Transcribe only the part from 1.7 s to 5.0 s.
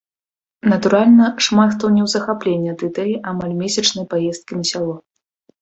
хто не ў захапленні ад ідэі амаль месячнай паездкі на сяло.